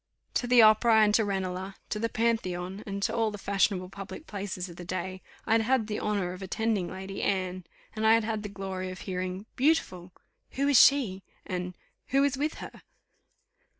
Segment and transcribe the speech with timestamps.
[0.33, 4.25] To the Opera and to Ranelagh, to the Pantheon, and to all the fashionable public
[4.25, 8.15] places of the day, I had had the honour of attending Lady Anne; and I
[8.15, 10.11] had had the glory of hearing "Beautiful!"
[10.53, 11.77] "Who is she?" and
[12.07, 12.81] "Who is with her?"